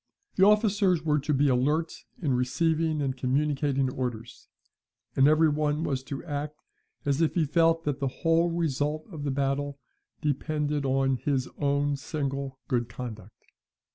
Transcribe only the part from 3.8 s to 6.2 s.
orders; and every one was